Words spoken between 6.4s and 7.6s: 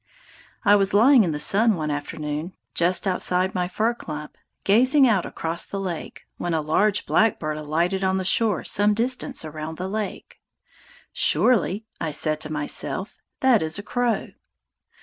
a large black bird